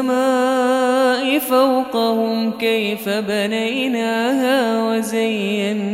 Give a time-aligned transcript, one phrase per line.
[0.00, 5.88] السماء فوقهم كيف بنيناها وزيناها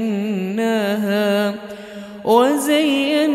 [2.25, 3.31] وزيناها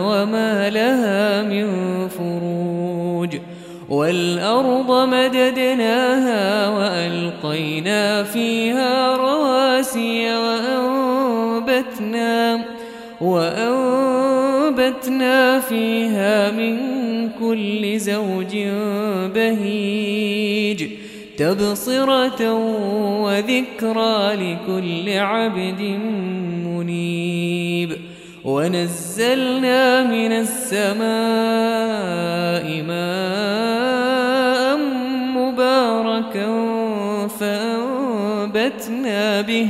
[0.00, 1.68] وما لها من
[2.08, 3.36] فروج
[3.88, 11.84] والأرض مددناها وألقينا فيها رواسي وأنبتنا
[13.20, 14.80] وأنبتنا
[15.60, 17.05] فيها من
[17.46, 18.56] كل زوج
[19.34, 20.88] بهيج
[21.36, 22.52] تبصرة
[23.22, 25.80] وذكرى لكل عبد
[26.66, 27.90] منيب
[28.44, 31.06] ونزلنا من السماء
[32.82, 34.76] ماء
[35.36, 36.48] مباركا
[37.40, 39.68] فأنبتنا به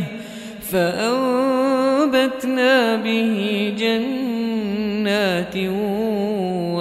[0.72, 2.16] فأنبتنا
[2.96, 5.56] به جنات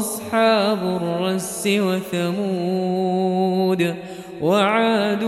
[0.00, 1.68] وأصحاب الرس
[2.20, 3.94] وثمود
[4.40, 5.24] وعاد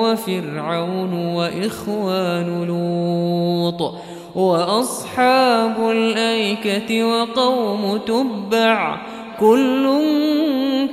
[0.00, 3.94] وفرعون وإخوان لوط
[4.34, 9.00] وأصحاب الأيكة وقوم تبع
[9.40, 10.00] كل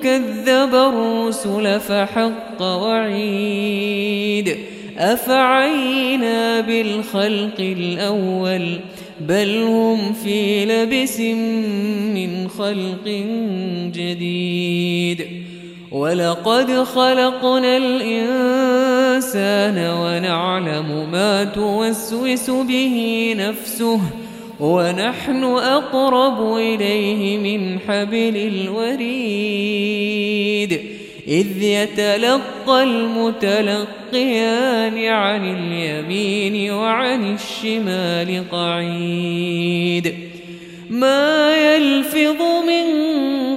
[0.03, 4.57] كذب الرسل فحق وعيد
[4.97, 8.79] أفعينا بالخلق الأول
[9.21, 11.19] بل هم في لبس
[12.15, 13.07] من خلق
[13.93, 15.27] جديد.
[15.91, 23.99] ولقد خلقنا الإنسان ونعلم ما توسوس به نفسه
[24.59, 29.76] ونحن أقرب إليه من حبل الوريد.
[31.27, 33.85] إذ يتلقى المتلقيان
[35.05, 40.13] عن اليمين وعن الشمال قعيد.
[40.89, 42.85] ما يلفظ من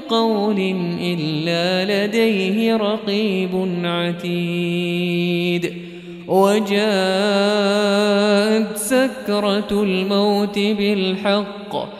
[0.01, 5.73] قول إلا لديه رقيب عتيد.
[6.29, 6.71] وجاءت
[8.77, 12.00] سكرة الموت بالحق.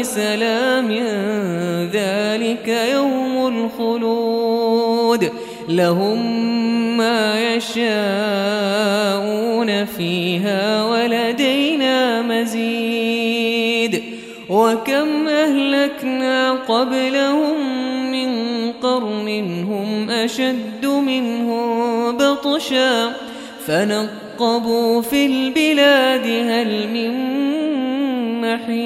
[0.00, 0.92] بسلام
[1.92, 5.30] ذلك يوم الخلود.
[5.68, 6.46] لهم
[6.96, 7.84] ما يشاءون
[9.84, 14.02] فيها ولدينا مزيد.
[14.48, 17.56] وكم أهلكنا قبلهم
[18.12, 18.30] من
[18.72, 19.28] قرن
[19.70, 23.12] هم أشد منهم بطشا.
[23.66, 27.36] فنقبوا في البلاد هل من
[28.40, 28.85] محيص